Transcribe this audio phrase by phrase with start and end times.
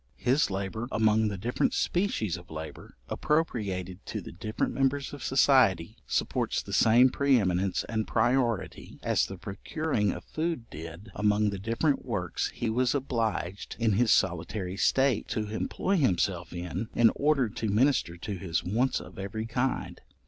[0.17, 5.95] His labour, among the different species of labour, appropriated to the different members of society,
[6.07, 11.59] supports the same pre eminence and priority, as the procuring of food did among the
[11.59, 17.47] different works he was obliged, in his solitary state, to employ himself in, in order
[17.47, 20.01] to minister to his wants of every kind.